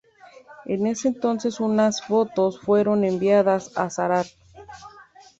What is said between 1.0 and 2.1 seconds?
entonces unas